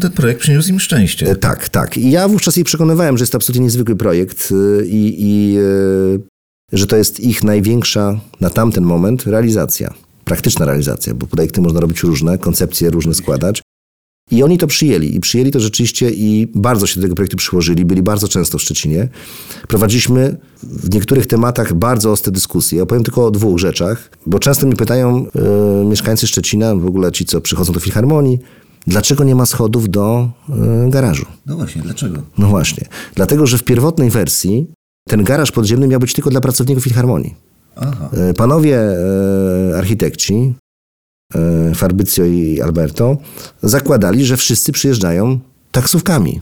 ten 0.00 0.10
projekt 0.10 0.40
przyniósł 0.40 0.70
im 0.70 0.80
szczęście. 0.80 1.30
E, 1.30 1.36
Tak, 1.36 1.68
tak. 1.68 1.96
I 1.96 2.10
ja 2.10 2.28
wówczas 2.28 2.56
jej 2.56 2.64
przekonywałem, 2.64 3.18
że 3.18 3.22
jest 3.22 3.32
to 3.32 3.36
absolutnie 3.36 3.64
niezwykły 3.64 3.96
projekt 3.96 4.52
e, 4.52 4.86
i, 4.86 5.14
i 5.18 5.58
że 6.72 6.86
to 6.86 6.96
jest 6.96 7.20
ich 7.20 7.44
największa 7.44 8.20
na 8.40 8.50
tamten 8.50 8.84
moment 8.84 9.26
realizacja. 9.26 9.94
Praktyczna 10.24 10.66
realizacja, 10.66 11.14
bo 11.14 11.26
projekty 11.26 11.60
można 11.60 11.80
robić 11.80 12.02
różne, 12.02 12.38
koncepcje 12.38 12.90
różne 12.90 13.14
składać. 13.14 13.62
I 14.32 14.42
oni 14.42 14.58
to 14.58 14.66
przyjęli. 14.66 15.16
I 15.16 15.20
przyjęli 15.20 15.50
to 15.50 15.60
rzeczywiście 15.60 16.10
i 16.10 16.48
bardzo 16.54 16.86
się 16.86 16.96
do 16.96 17.02
tego 17.02 17.14
projektu 17.14 17.36
przyłożyli. 17.36 17.84
Byli 17.84 18.02
bardzo 18.02 18.28
często 18.28 18.58
w 18.58 18.62
Szczecinie. 18.62 19.08
Prowadziliśmy 19.68 20.36
w 20.62 20.94
niektórych 20.94 21.26
tematach 21.26 21.74
bardzo 21.74 22.12
ostre 22.12 22.32
dyskusje. 22.32 22.82
Opowiem 22.82 23.04
tylko 23.04 23.26
o 23.26 23.30
dwóch 23.30 23.58
rzeczach, 23.58 24.10
bo 24.26 24.38
często 24.38 24.66
mnie 24.66 24.76
pytają 24.76 25.26
e, 25.26 25.84
mieszkańcy 25.84 26.26
Szczecina, 26.26 26.74
w 26.74 26.86
ogóle 26.86 27.12
ci, 27.12 27.24
co 27.24 27.40
przychodzą 27.40 27.72
do 27.72 27.80
Filharmonii, 27.80 28.38
dlaczego 28.86 29.24
nie 29.24 29.34
ma 29.34 29.46
schodów 29.46 29.88
do 29.88 30.28
e, 30.48 30.90
garażu. 30.90 31.26
No 31.46 31.56
właśnie, 31.56 31.82
dlaczego? 31.82 32.22
No 32.38 32.48
właśnie. 32.48 32.88
Dlatego, 33.14 33.46
że 33.46 33.58
w 33.58 33.64
pierwotnej 33.64 34.10
wersji 34.10 34.66
ten 35.08 35.24
garaż 35.24 35.50
podziemny 35.50 35.88
miał 35.88 36.00
być 36.00 36.12
tylko 36.12 36.30
dla 36.30 36.40
pracowników 36.40 36.84
Filharmonii. 36.84 37.34
Aha. 37.76 38.10
E, 38.12 38.34
Panowie 38.34 38.78
e, 38.78 39.78
architekci, 39.78 40.54
e, 41.34 41.74
Fabrizio 41.74 42.24
i 42.24 42.60
Alberto, 42.60 43.16
zakładali, 43.62 44.24
że 44.24 44.36
wszyscy 44.36 44.72
przyjeżdżają 44.72 45.38
taksówkami. 45.72 46.40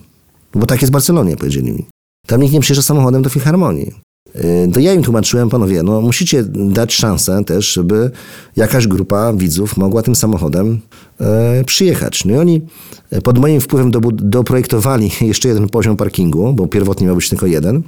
Bo 0.55 0.67
tak 0.67 0.81
jest 0.81 0.91
w 0.93 0.93
Barcelonie, 0.93 1.37
powiedzieli 1.37 1.73
mi. 1.73 1.87
Tam 2.27 2.41
nikt 2.41 2.55
nie 2.55 2.61
przyjeżdża 2.61 2.83
samochodem 2.83 3.23
do 3.23 3.31
Filharmonii. 3.31 3.93
E, 4.35 4.69
To 4.69 4.81
ja 4.81 4.93
im 4.95 5.03
tłumaczyłem, 5.03 5.51
panowie, 5.51 5.83
no 5.83 6.01
musicie 6.01 6.45
dać 6.45 6.93
szansę 6.95 7.45
też, 7.45 7.73
żeby 7.73 8.11
jakaś 8.57 8.87
grupa 8.87 9.33
widzów 9.33 9.77
mogła 9.77 10.03
tym 10.03 10.15
samochodem 10.17 10.81
e, 11.21 11.65
przyjechać. 11.65 12.25
No 12.25 12.35
i 12.35 12.37
oni 12.37 12.63
e, 13.11 13.21
pod 13.21 13.39
moim 13.39 13.61
wpływem 13.61 13.91
dobud- 13.93 14.23
doprojektowali 14.23 15.11
jeszcze 15.21 15.49
jeden 15.49 15.69
poziom 15.69 15.97
parkingu, 15.97 16.53
bo 16.53 16.67
pierwotnie 16.67 17.07
miał 17.07 17.17
być 17.17 17.29
tylko 17.29 17.47
jeden. 17.47 17.83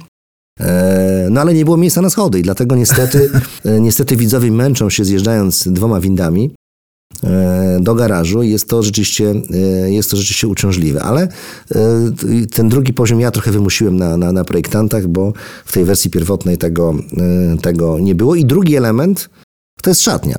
E, 0.59 1.27
No 1.31 1.41
ale 1.41 1.53
nie 1.53 1.65
było 1.65 1.77
miejsca 1.77 2.01
na 2.01 2.09
schody 2.09 2.39
i 2.39 2.41
dlatego 2.41 2.75
niestety, 2.75 3.29
niestety 3.85 4.15
widzowie 4.17 4.51
męczą 4.51 4.89
się 4.89 5.05
zjeżdżając 5.05 5.67
dwoma 5.67 5.99
windami 5.99 6.51
do 7.79 7.95
garażu 7.95 8.43
i 8.43 8.49
jest 8.49 8.67
to 8.69 8.83
rzeczywiście, 8.83 9.33
e, 9.53 9.91
jest 9.91 10.11
to 10.11 10.17
rzeczywiście 10.17 10.47
uciążliwe. 10.47 11.01
Ale 11.01 11.21
e, 11.21 11.27
ten 12.51 12.69
drugi 12.69 12.93
poziom 12.93 13.19
ja 13.19 13.31
trochę 13.31 13.51
wymusiłem 13.51 13.97
na, 13.97 14.17
na, 14.17 14.31
na 14.31 14.43
projektantach, 14.43 15.07
bo 15.07 15.33
w 15.65 15.71
tej 15.71 15.85
wersji 15.85 16.11
pierwotnej 16.11 16.57
tego, 16.57 16.95
e, 17.53 17.57
tego 17.57 17.99
nie 17.99 18.15
było. 18.15 18.35
I 18.35 18.45
drugi 18.45 18.75
element 18.75 19.29
to 19.81 19.89
jest 19.89 20.01
szatnia. 20.01 20.35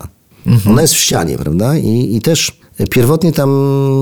Ona 0.71 0.83
jest 0.83 0.95
w 0.95 0.99
ścianie, 0.99 1.39
prawda? 1.39 1.79
I, 1.79 2.17
I 2.17 2.21
też 2.21 2.61
pierwotnie 2.91 3.33
tam 3.33 3.51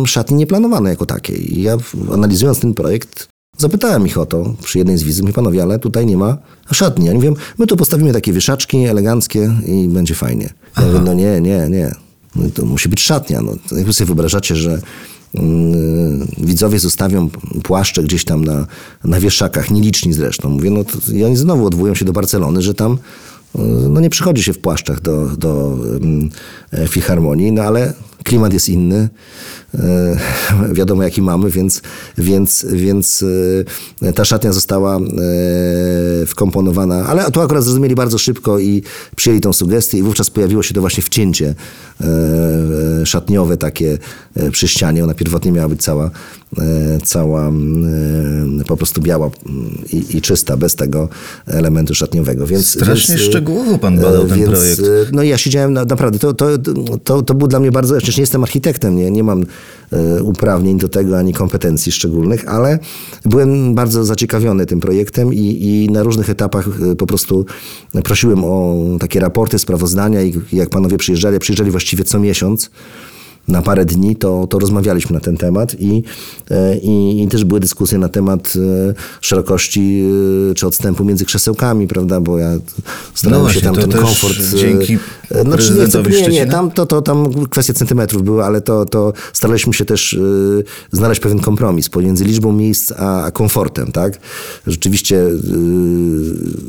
szatni 0.07 0.37
nie 0.37 0.47
planowano 0.47 0.89
jako 0.89 1.07
takiej. 1.07 1.59
I 1.59 1.63
ja 1.63 1.77
analizując 2.13 2.61
ten 2.61 2.75
projekt 2.75 3.29
zapytałem 3.59 4.07
ich 4.07 4.19
o 4.19 4.27
to 4.27 4.55
przy 4.63 4.79
jednej 4.79 4.99
z 4.99 5.03
wizyt. 5.03 5.23
Mówię, 5.23 5.35
panowie, 5.35 5.63
ale 5.63 5.79
tutaj 5.79 6.07
nie 6.07 6.17
ma 6.17 6.39
szatni. 6.73 7.09
Oni 7.09 7.19
mówią, 7.19 7.35
my 7.59 7.67
tu 7.67 7.77
postawimy 7.77 8.13
takie 8.13 8.33
wieszaczki 8.33 8.79
eleganckie 8.79 9.55
i 9.67 9.89
będzie 9.89 10.15
fajnie. 10.15 10.53
Ja 10.77 10.87
mówię, 10.87 11.01
no 11.05 11.15
nie, 11.15 11.41
nie, 11.41 11.69
nie. 11.69 11.95
No 12.37 12.51
to 12.55 12.65
musi 12.65 12.89
być 12.89 13.01
szatnia. 13.01 13.43
No, 13.43 13.57
jak 13.79 13.93
sobie 13.93 14.07
wyobrażacie, 14.07 14.57
że 14.57 14.81
mm, 15.35 16.29
widzowie 16.39 16.79
zostawią 16.79 17.29
płaszcze 17.63 18.03
gdzieś 18.03 18.25
tam 18.25 18.45
na, 18.45 18.67
na 19.05 19.21
wieszakach, 19.21 19.71
nieliczni 19.71 20.13
zresztą. 20.13 20.49
Mówię, 20.49 20.71
no 20.71 20.85
to, 20.85 21.13
i 21.13 21.25
oni 21.25 21.37
znowu 21.37 21.67
odwołują 21.67 21.95
się 21.95 22.05
do 22.05 22.13
Barcelony, 22.13 22.63
że 22.63 22.75
tam 22.75 22.99
no 23.89 24.01
nie 24.01 24.11
przychodzi 24.11 24.43
się 24.43 24.53
w 24.53 24.59
płaszczach 24.59 25.01
do, 25.01 25.27
do 25.37 25.55
um, 25.65 26.31
filharmonii, 26.89 27.53
no 27.53 27.63
ale 27.63 27.93
klimat 28.25 28.53
jest 28.53 28.69
inny. 28.69 29.09
E, 29.75 30.17
wiadomo, 30.79 31.03
jaki 31.03 31.23
mamy, 31.23 31.51
więc, 31.51 31.83
więc, 32.19 32.67
więc 32.73 33.25
e, 34.03 34.13
ta 34.13 34.25
szatnia 34.25 34.53
została 34.53 34.97
e, 34.97 35.01
wkomponowana, 36.27 37.07
ale 37.07 37.31
to 37.31 37.43
akurat 37.43 37.65
zrozumieli 37.65 37.95
bardzo 37.95 38.19
szybko 38.19 38.59
i 38.59 38.83
przyjęli 39.17 39.41
tą 39.41 39.53
sugestię 39.53 39.99
i 39.99 40.03
wówczas 40.03 40.31
pojawiło 40.31 40.63
się 40.63 40.75
to 40.75 40.81
właśnie 40.81 41.03
wcięcie 41.03 41.55
szatniowe 43.05 43.57
takie 43.57 43.99
przy 44.53 44.69
ścianie. 44.69 45.05
Ona 45.05 45.15
pierwotnie 45.15 45.53
miała 45.53 45.69
być 45.69 45.83
cała, 45.83 46.11
cała 47.05 47.53
po 48.67 48.77
prostu 48.77 49.01
biała 49.01 49.31
i, 49.93 50.17
i 50.17 50.21
czysta, 50.21 50.57
bez 50.57 50.75
tego 50.75 51.09
elementu 51.47 51.95
szatniowego. 51.95 52.47
Więc, 52.47 52.67
Strasznie 52.67 53.17
więc, 53.17 53.29
szczegółowo 53.29 53.79
pan 53.79 53.97
badał 53.97 54.23
e, 54.23 54.27
ten 54.27 54.39
więc, 54.39 54.51
projekt. 54.51 54.83
No 55.13 55.23
ja 55.23 55.39
siedziałem, 55.39 55.73
na, 55.73 55.85
naprawdę, 55.85 56.19
to, 56.19 56.35
to, 56.35 56.49
to, 57.05 57.23
to 57.23 57.35
był 57.35 57.49
dla 57.49 57.61
mnie 57.61 57.73
bardzo, 57.73 57.97
przecież 57.97 58.17
nie 58.17 58.23
jestem 58.23 58.43
architektem, 58.43 58.97
nie, 58.97 59.11
nie 59.11 59.25
mam 59.25 59.45
uprawnień 60.23 60.79
do 60.79 60.89
tego, 60.89 61.19
ani 61.19 61.33
kompetencji 61.33 61.93
szczególnych, 61.93 62.49
ale 62.49 62.79
byłem 63.25 63.75
bardzo 63.75 64.05
zaciekawiony 64.05 64.67
tym 64.67 64.81
projektem 64.81 65.35
i, 65.35 65.39
i 65.39 65.89
na 65.91 66.03
różnych 66.03 66.31
etapach 66.31 66.69
e, 66.93 66.97
po 66.97 67.07
prostu 67.07 67.47
prosiłem 68.05 68.45
o 68.45 68.77
takie 69.01 69.21
raporty, 69.21 69.59
sprawozdania 69.59 70.23
i 70.23 70.41
jak 70.53 70.71
panowie 70.71 70.99
przyjeżdżali, 70.99 71.39
przyjeżdżali 71.39 71.71
właściwie 71.71 72.05
co 72.05 72.19
miesiąc, 72.19 72.71
na 73.49 73.63
parę 73.63 73.85
dni, 73.85 74.17
to, 74.17 74.47
to 74.47 74.59
rozmawialiśmy 74.59 75.15
na 75.15 75.21
ten 75.21 75.37
temat 75.37 75.77
i, 75.81 76.03
e, 76.51 76.79
i, 76.79 77.23
i 77.23 77.29
też 77.29 77.45
były 77.45 77.61
dyskusje 77.61 77.99
na 77.99 78.09
temat 78.09 78.53
e, 78.91 78.95
szerokości 79.21 80.03
e, 80.51 80.55
czy 80.55 80.67
odstępu 80.67 81.05
między 81.05 81.25
krzesełkami, 81.25 81.89
prawda, 81.89 82.21
bo 82.21 82.39
ja 82.39 82.51
starałem 83.15 83.47
No 83.47 83.53
się 83.53 83.61
tam 83.61 83.75
ten 83.75 83.93
komfort... 83.93 84.37
dzięki 84.57 84.99
Znaczy 85.41 85.73
nie, 86.11 86.23
nie, 86.23 86.29
nie, 86.29 86.47
tam, 86.47 86.71
to, 86.71 86.87
to, 86.87 87.03
tam 87.03 87.47
kwestie 87.51 87.75
centymetrów 87.75 88.23
były, 88.23 88.45
ale 88.45 88.61
to, 88.61 88.85
to 88.85 89.13
staraliśmy 89.33 89.75
się 89.75 89.85
też 89.85 90.19
znaleźć 90.93 91.21
pewien 91.21 91.41
kompromis 91.41 91.89
pomiędzy 91.89 92.25
liczbą 92.25 92.53
miejsc 92.53 92.93
a, 92.97 93.25
a 93.25 93.31
komfortem, 93.31 93.93
tak? 93.93 94.19
Rzeczywiście, 94.67 95.27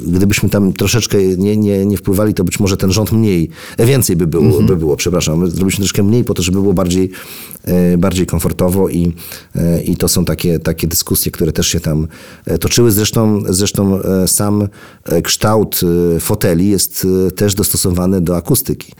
gdybyśmy 0.08 0.50
tam 0.50 0.74
troszeczkę 0.74 1.18
nie, 1.38 1.58
nie, 1.58 1.86
nie 1.86 1.98
wpływali, 1.98 2.34
to 2.34 2.44
być 2.44 2.60
może 2.60 2.78
ten 2.78 2.92
rząd 2.92 3.12
mniej, 3.12 3.50
więcej 3.80 4.16
by 4.16 4.28
było, 4.28 4.62
by 4.62 4.78
było 4.78 4.96
przepraszam. 4.96 5.40
My 5.40 5.52
Zrobiliśmy 5.52 5.82
troszkę 5.82 6.04
mniej 6.04 6.24
po 6.24 6.34
to, 6.34 6.44
żeby 6.44 6.60
było 6.64 6.74
bardziej, 6.74 7.12
e, 7.64 7.98
bardziej 7.98 8.26
komfortowo 8.26 8.90
i, 8.90 9.14
e, 9.56 9.84
i 9.84 9.96
to 9.98 10.08
są 10.08 10.26
takie, 10.26 10.60
takie 10.60 10.88
dyskusje, 10.88 11.32
które 11.32 11.52
też 11.52 11.68
się 11.68 11.80
tam 11.80 12.08
e, 12.46 12.58
toczyły. 12.58 12.92
Zresztą, 12.92 13.42
zresztą 13.50 14.00
sam 14.28 14.68
kształt 15.24 15.82
foteli 16.20 16.70
jest 16.70 17.08
też 17.36 17.56
dostosowany 17.56 18.22
do 18.22 18.38
akustyki. 18.38 18.92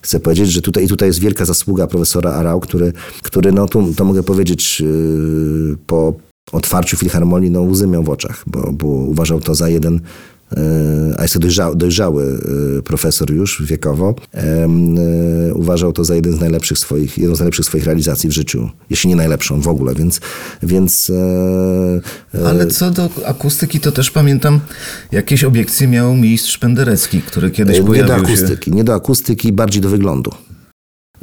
Chcę 0.00 0.20
powiedzieć, 0.20 0.52
że 0.52 0.62
tutaj, 0.62 0.84
i 0.84 0.88
tutaj 0.88 1.08
jest 1.08 1.20
wielka 1.20 1.44
zasługa 1.44 1.86
profesora 1.86 2.32
Arau, 2.32 2.60
który, 2.60 2.92
który 3.22 3.52
no 3.52 3.66
tu, 3.66 3.94
to 3.96 4.04
mogę 4.04 4.22
powiedzieć, 4.22 4.82
po 5.86 6.14
otwarciu 6.52 6.96
Filharmonii, 6.96 7.50
no 7.50 7.62
łzy 7.62 7.86
miał 7.86 8.02
w 8.02 8.08
oczach, 8.08 8.42
bo, 8.46 8.72
bo 8.72 8.86
uważał 8.86 9.40
to 9.40 9.54
za 9.54 9.68
jeden, 9.68 10.00
a 11.18 11.22
jest 11.22 11.34
to 11.34 11.40
dojrzały, 11.40 11.76
dojrzały 11.76 12.38
yy, 12.74 12.82
profesor 12.82 13.32
już 13.32 13.62
wiekowo, 13.62 14.14
yy, 14.34 15.54
uważał 15.54 15.92
to 15.92 16.04
za 16.04 16.14
jeden 16.14 16.36
z 16.36 16.40
najlepszych 16.40 16.78
swoich, 16.78 17.18
jedną 17.18 17.36
z 17.36 17.38
najlepszych 17.38 17.66
swoich 17.66 17.84
realizacji 17.84 18.28
w 18.28 18.32
życiu, 18.32 18.70
jeśli 18.90 19.08
nie 19.10 19.16
najlepszą 19.16 19.60
w 19.60 19.68
ogóle, 19.68 19.94
więc, 19.94 20.20
więc 20.62 21.12
Ale 22.46 22.66
co 22.66 22.90
do 22.90 23.10
akustyki, 23.26 23.80
to 23.80 23.92
też 23.92 24.10
pamiętam, 24.10 24.60
jakieś 25.12 25.44
obiekcje 25.44 25.88
miał 25.88 26.14
mistrz 26.14 26.58
Penderecki, 26.58 27.22
który 27.22 27.50
kiedyś 27.50 27.76
nie 27.76 27.82
do 27.82 27.86
pojawił 27.86 28.14
się. 28.14 28.22
akustyki, 28.22 28.72
nie 28.72 28.84
do 28.84 28.94
akustyki, 28.94 29.52
bardziej 29.52 29.82
do 29.82 29.88
wyglądu. 29.88 30.30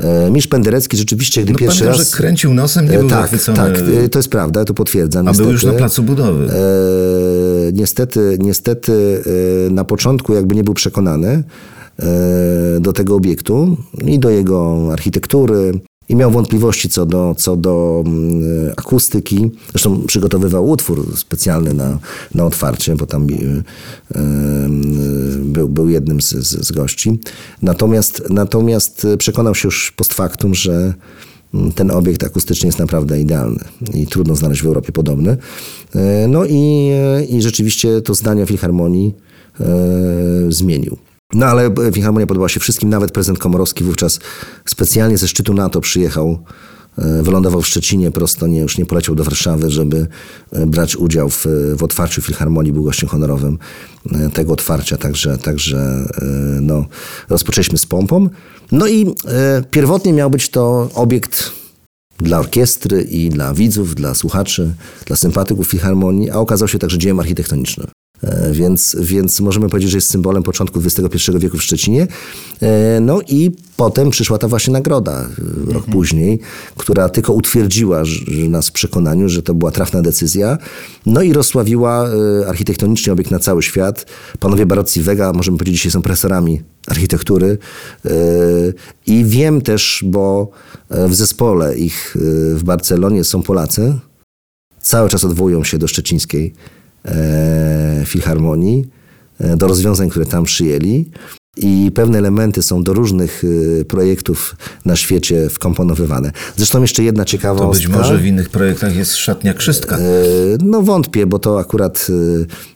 E, 0.02 0.32
Misz 0.32 0.48
Penderecki 0.48 0.98
rzeczywiście, 0.98 1.44
gdy 1.44 1.52
No 1.54 1.60
pierwszy 1.60 1.80
pamiętam, 1.80 2.00
raz... 2.00 2.12
że 2.12 2.18
kręcił 2.18 2.54
nosem, 2.54 2.86
nie 2.86 2.96
E, 2.96 3.00
był 3.00 3.10
tak, 3.10 3.22
zachwycony. 3.22 3.58
tak, 3.58 3.78
e, 4.06 4.10
to 4.10 4.20
jest 4.20 4.30
prawda, 4.30 4.66
to 4.66 4.74
potwierdzam. 4.74 5.28
a 5.28 5.34
był 5.34 5.52
już 5.52 5.64
na 5.64 5.68
niestety. 5.68 5.78
placu 5.78 6.04
budowy. 6.04 6.46
E, 6.50 7.72
niestety, 7.74 8.38
niestety 8.42 9.24
na 9.72 9.84
początku 9.84 10.34
jakby 10.34 10.56
nie 10.56 10.64
był 10.64 10.74
przekonany 10.74 11.44
do 12.80 12.94
tego 12.94 13.16
obiektu 13.16 13.78
i 14.06 14.20
do 14.20 14.30
jego 14.30 14.90
architektury. 14.92 15.74
I 16.12 16.16
miał 16.16 16.32
wątpliwości 16.32 16.90
co 16.90 17.06
do, 17.06 17.36
co 17.38 17.56
do 17.58 18.04
mm, 18.06 18.72
akustyki. 18.78 19.52
Zresztą 19.72 20.02
przygotowywał 20.08 20.70
utwór 20.70 21.18
specjalny 21.18 21.74
na, 21.74 22.00
na 22.36 22.46
otwarcie, 22.46 22.96
bo 22.96 23.06
tam 23.06 23.28
e, 23.30 23.36
e, 24.16 24.22
był, 25.40 25.70
był 25.70 25.90
jednym 25.90 26.22
z, 26.22 26.30
z, 26.30 26.68
z 26.68 26.72
gości. 26.72 27.20
Natomiast, 27.62 28.24
natomiast 28.30 29.08
przekonał 29.18 29.56
się 29.56 29.68
już 29.68 29.92
post 29.92 30.14
factum, 30.14 30.56
że 30.56 30.94
ten 31.76 31.92
obiekt 31.92 32.24
akustycznie 32.24 32.68
jest 32.68 32.80
naprawdę 32.80 33.20
idealny 33.20 33.64
i 33.94 34.08
trudno 34.08 34.36
znaleźć 34.36 34.62
w 34.62 34.66
Europie 34.66 34.92
podobny. 34.92 35.38
E, 35.96 36.28
No 36.28 36.46
i, 36.46 36.92
e, 36.94 37.26
i 37.26 37.42
rzeczywiście 37.42 38.02
to 38.02 38.14
zdanie 38.14 38.44
o 38.44 38.46
Filharmonii 38.46 39.14
e, 39.60 39.66
zmienił. 40.50 40.98
No 41.34 41.46
ale 41.46 41.72
Filharmonia 41.94 42.28
podobała 42.28 42.50
się 42.50 42.60
wszystkim, 42.60 42.90
nawet 42.90 43.12
prezydent 43.12 43.40
Komorowski 43.40 43.84
wówczas 43.84 44.20
specjalnie 44.66 45.18
ze 45.18 45.28
szczytu 45.28 45.54
NATO 45.54 45.82
przyjechał, 45.82 46.40
e, 46.98 47.24
wylądował 47.24 47.62
w 47.62 47.68
Szczecinie 47.68 48.12
prosto, 48.12 48.48
nie, 48.48 48.60
już 48.60 48.78
nie 48.78 48.86
poleciał 48.86 49.16
do 49.16 49.24
Warszawy, 49.24 49.72
żeby 49.72 50.08
e, 50.52 50.66
brać 50.66 50.96
udział 50.96 51.30
w, 51.30 51.48
w 51.78 51.84
otwarciu 51.84 52.22
Filharmonii, 52.22 52.74
był 52.74 52.84
gościem 52.84 53.10
honorowym 53.10 53.58
e, 54.12 54.30
tego 54.30 54.54
otwarcia, 54.54 54.98
także, 54.98 55.38
także 55.38 55.78
e, 55.78 56.26
no, 56.62 56.86
rozpoczęliśmy 57.30 57.78
z 57.78 57.86
pompą. 57.86 58.30
No 58.72 58.88
i 58.88 59.16
e, 59.28 59.64
pierwotnie 59.72 60.14
miał 60.14 60.30
być 60.30 60.50
to 60.50 60.90
obiekt 60.94 61.52
dla 62.18 62.40
orkiestry 62.40 63.02
i 63.02 63.30
dla 63.30 63.54
widzów, 63.54 63.96
dla 63.96 64.14
słuchaczy, 64.14 64.74
dla 65.06 65.16
sympatyków 65.16 65.68
filharmonii, 65.68 66.30
a 66.30 66.36
okazał 66.36 66.68
się 66.68 66.80
także 66.80 66.98
dziełem 66.98 67.20
architektonicznym. 67.20 67.88
E, 68.24 68.52
Więc, 68.52 68.96
więc 69.00 69.40
możemy 69.40 69.70
powiedzieć, 69.70 69.92
że 69.92 69.98
jest 69.98 70.10
symbolem 70.10 70.44
początku 70.44 70.80
XXI 70.86 71.32
wieku 71.40 71.58
w 71.58 71.64
Szczecinie. 71.64 72.08
E, 72.62 73.00
No 73.02 73.22
i 73.28 73.52
potem 73.78 74.10
przyszła 74.10 74.38
ta 74.38 74.48
właśnie 74.48 74.74
nagroda 74.74 75.22
e, 75.70 75.74
rok 75.74 75.86
później, 75.86 76.40
która 76.78 77.10
tylko 77.10 77.34
utwierdziła 77.34 78.04
nas 78.50 78.68
w 78.68 78.72
przekonaniu, 78.72 79.30
że 79.30 79.44
to 79.44 79.54
była 79.54 79.72
trafna 79.72 80.02
decyzja. 80.02 80.58
No 81.06 81.22
i 81.22 81.34
rozsławiła 81.34 82.10
architektonicznie 82.48 83.14
obiekt 83.14 83.32
na 83.32 83.40
cały 83.40 83.64
świat. 83.64 84.06
Panowie 84.40 84.66
Barocci 84.66 85.02
Vega, 85.02 85.34
możemy 85.34 85.58
powiedzieć, 85.58 85.76
dzisiaj 85.76 85.92
są 85.92 86.02
profesorami 86.02 86.62
architektury. 86.88 87.58
I 89.06 89.26
wiem 89.26 89.62
też, 89.62 90.04
bo 90.08 90.52
w 90.90 91.16
zespole 91.16 91.78
ich 91.78 92.18
w 92.56 92.64
Barcelonie 92.64 93.24
są 93.24 93.42
Polacy, 93.44 93.94
cały 94.82 95.10
czas 95.10 95.24
odwołują 95.24 95.64
się 95.64 95.78
do 95.78 95.88
szczecińskiej 95.88 96.54
Filharmonii, 98.06 98.86
e, 99.40 99.58
do 99.58 99.68
rozwiązań, 99.68 100.10
które 100.10 100.26
tam 100.26 100.44
przyjęli. 100.44 101.10
I 101.58 101.92
pewne 101.96 102.18
elementy 102.18 102.64
są 102.64 102.84
do 102.84 102.94
różnych 102.94 103.44
e, 103.82 103.86
projektów 103.86 104.56
na 104.86 104.96
świecie 104.96 105.50
wkomponowywane. 105.50 106.32
Zresztą 106.58 106.82
jeszcze 106.82 107.04
jedna 107.04 107.24
To 107.24 107.30
ciekawostka. 107.30 107.72
być 107.74 107.88
może 107.88 108.18
w 108.18 108.26
innych 108.26 108.50
projektach 108.50 108.96
jest 108.96 109.16
szatnia 109.16 109.54
Krzystka. 109.54 109.98
E, 109.98 110.02
No 110.64 110.82
wątpię, 110.82 111.26
bo 111.26 111.40
to 111.40 111.60
akurat 111.60 112.08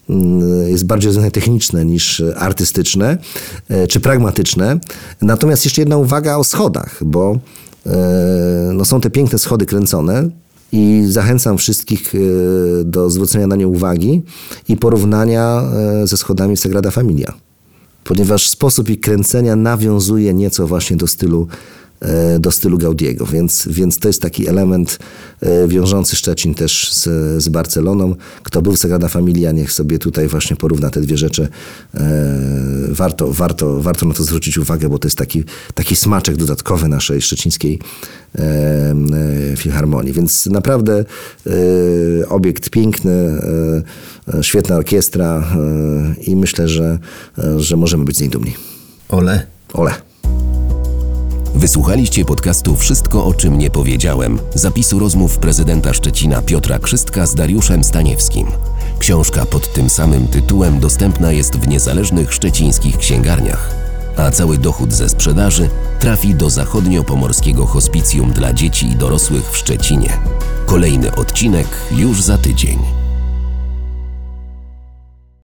e, 0.09 0.13
mm, 0.13 0.69
jest 0.69 0.85
bardziej 0.85 1.07
rozwiązanie 1.07 1.31
techniczne 1.31 1.85
niż 1.85 2.23
artystyczne 2.35 3.17
e, 3.69 3.87
czy 3.87 3.99
pragmatyczne. 3.99 4.79
Natomiast 5.21 5.65
jeszcze 5.65 5.81
jedna 5.81 5.97
uwaga 5.97 6.35
o 6.37 6.43
schodach, 6.43 7.03
bo 7.03 7.39
e, 7.85 7.89
no, 8.73 8.85
są 8.85 9.01
te 9.01 9.09
piękne 9.09 9.39
schody 9.39 9.65
kręcone 9.65 10.29
i 10.71 11.03
zachęcam 11.07 11.57
wszystkich 11.57 12.15
e, 12.15 12.17
do 12.83 13.09
zwrócenia 13.09 13.47
na 13.47 13.55
nie 13.55 13.67
uwagi 13.67 14.21
i 14.69 14.77
porównania 14.77 15.63
e, 16.03 16.07
ze 16.07 16.17
schodami 16.17 16.57
Sagrada 16.57 16.91
Familia. 16.91 17.33
Ponieważ 18.03 18.49
sposób 18.49 18.89
ich 18.89 18.99
kręcenia 18.99 19.55
nawiązuje 19.55 20.33
nieco 20.33 20.67
właśnie 20.67 20.97
do 20.97 21.07
stylu, 21.07 21.47
do 22.39 22.51
stylu 22.51 22.77
Gaudiego, 22.77 23.25
więc, 23.25 23.67
więc 23.71 23.99
to 23.99 24.07
jest 24.07 24.21
taki 24.21 24.47
element 24.47 24.99
e, 25.41 25.67
wiążący 25.67 26.15
Szczecin 26.15 26.55
też 26.55 26.93
z, 26.93 27.03
z 27.43 27.49
Barceloną. 27.49 28.15
Kto 28.43 28.61
był 28.61 28.73
w 28.73 28.79
Sagrada 28.79 29.07
Familia, 29.07 29.51
niech 29.51 29.71
sobie 29.71 29.99
tutaj 29.99 30.27
właśnie 30.27 30.55
porówna 30.55 30.89
te 30.89 31.01
dwie 31.01 31.17
rzeczy. 31.17 31.47
E, 31.93 32.55
Warto, 32.89 33.33
warto, 33.33 33.81
warto 33.81 34.05
na 34.05 34.13
to 34.13 34.23
zwrócić 34.23 34.57
uwagę, 34.57 34.89
bo 34.89 34.99
to 34.99 35.07
jest 35.07 35.17
taki, 35.17 35.43
taki 35.73 35.95
smaczek 35.95 36.35
dodatkowy 36.37 36.87
naszej 36.87 37.21
szczecińskiej 37.21 37.79
e, 38.35 38.41
e, 38.41 39.57
filharmonii. 39.57 40.13
Więc 40.13 40.45
naprawdę 40.45 41.05
e, 41.47 42.29
obiekt 42.29 42.69
piękny, 42.69 43.11
e, 43.11 44.37
e, 44.37 44.43
świetna 44.43 44.75
orkiestra 44.75 45.43
e, 45.57 46.23
i 46.23 46.35
myślę, 46.35 46.67
że, 46.67 46.99
e, 47.37 47.59
że 47.59 47.77
możemy 47.77 48.05
być 48.05 48.17
z 48.17 48.21
niej 48.21 48.29
dumni. 48.29 48.53
Ole. 49.09 49.45
Ole. 49.73 49.91
Wysłuchaliście 51.55 52.25
podcastu 52.25 52.75
Wszystko 52.75 53.25
o 53.25 53.33
czym 53.33 53.57
nie 53.57 53.69
powiedziałem. 53.69 54.39
Zapisu 54.53 54.99
rozmów 54.99 55.37
prezydenta 55.37 55.93
Szczecina 55.93 56.41
Piotra 56.41 56.79
Krzystka 56.79 57.25
z 57.25 57.35
Dariuszem 57.35 57.83
Staniewskim. 57.83 58.47
Książka 58.99 59.45
pod 59.45 59.73
tym 59.73 59.89
samym 59.89 60.27
tytułem 60.27 60.79
dostępna 60.79 61.31
jest 61.31 61.55
w 61.55 61.67
niezależnych 61.67 62.33
szczecińskich 62.33 62.97
księgarniach. 62.97 63.75
A 64.17 64.31
cały 64.31 64.57
dochód 64.57 64.93
ze 64.93 65.09
sprzedaży 65.09 65.69
trafi 65.99 66.35
do 66.35 66.49
zachodniopomorskiego 66.49 67.65
hospicjum 67.65 68.31
dla 68.31 68.53
dzieci 68.53 68.91
i 68.91 68.95
dorosłych 68.95 69.51
w 69.51 69.57
Szczecinie. 69.57 70.09
Kolejny 70.65 71.15
odcinek 71.15 71.67
już 71.91 72.21
za 72.21 72.37
tydzień. 72.37 72.94